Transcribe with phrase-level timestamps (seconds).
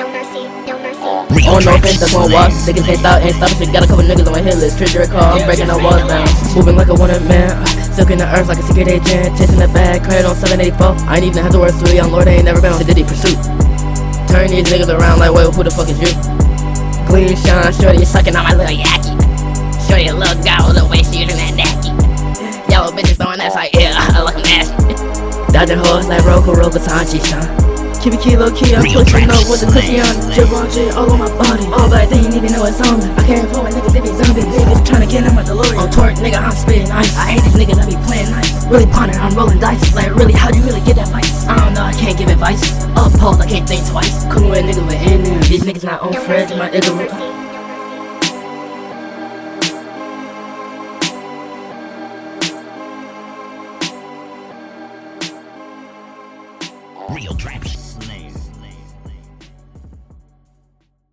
[0.00, 1.04] no mercy, no mercy.
[1.60, 2.48] No offense, that's one walk.
[2.64, 3.68] Niggas can't stop, ain't stopping shit.
[3.68, 4.80] Got a couple niggas on my hit list.
[4.80, 6.24] Trigger call, I'm breaking the walls down.
[6.56, 7.52] Moving like a wanted man.
[7.92, 9.36] Silking the earth like a secret agent.
[9.36, 11.04] Chasing the bag, credit on 784.
[11.04, 13.04] I ain't even have to work through young Lord, I ain't never been on Diddy
[13.04, 13.36] pursuit.
[14.32, 16.12] Turn these niggas around like, wait, who the fuck is you?
[17.04, 19.12] Gleam shine, shorty, you sucking on my little yaki.
[19.84, 21.92] Shorty, a little guy with a waist, using that nacky.
[22.72, 24.96] Yellow bitches throwing ass like, yeah, I like them nasty.
[25.52, 27.69] Dodging hoes like Roku, Roku, Sanchi, son.
[28.00, 30.32] Keep it key low key, I'm pushing up with the cushion on.
[30.32, 31.68] Just want shit all on my body.
[31.68, 33.04] All black, they ain't even know it's on me.
[33.12, 34.48] I can't afford my niggas, they be zombies.
[34.48, 35.76] Niggas tryna get in my DeLorean.
[35.76, 37.12] On torque, nigga, I'm spitting ice.
[37.20, 38.64] I hate these niggas, I be playing nice.
[38.72, 39.94] Really pondering, I'm rolling dice.
[39.94, 41.44] Like, really, how do you really get that vice?
[41.44, 42.72] I don't know, I can't give advice.
[42.96, 44.24] Up pose, I can't think twice.
[44.32, 45.20] Cool with niggas with in.
[45.44, 47.29] These niggas not on mercy, my nigga.
[57.10, 57.64] Real trap.